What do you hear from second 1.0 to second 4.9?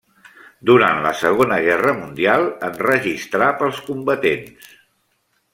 la segona guerra mundial enregistrà pels combatents.